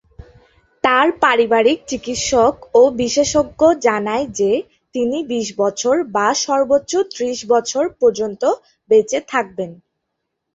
তার 0.83 1.07
পারিবারিক 1.23 1.79
চিকিৎসক 1.89 2.53
ও 2.73 2.91
বিশেষজ্ঞ 2.99 3.61
জানায় 3.85 4.25
যে 4.39 4.51
তিনি 4.95 5.17
বিশ 5.31 5.47
বছর 5.57 5.95
বা 6.15 6.27
সর্বোচ্চ 6.43 6.91
ত্রিশ 7.11 7.39
বছর 7.49 7.83
পর্যন্ত 8.01 8.43
বেঁচে 8.89 9.19
থাকবেন। 9.31 9.71